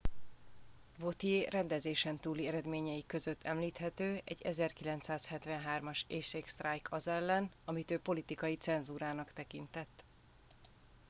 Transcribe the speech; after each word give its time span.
vautier 0.97 1.49
rendezésen 1.51 2.17
túli 2.17 2.47
eredményei 2.47 3.03
között 3.07 3.43
említhető 3.43 4.21
egy 4.23 4.41
1973 4.41 5.87
as 5.87 6.05
éhségsztrájk 6.07 6.91
az 6.91 7.07
ellen 7.07 7.49
amit 7.65 7.91
ő 7.91 7.99
politikai 7.99 8.55
cenzúrának 8.55 9.31
tekintett 9.33 10.03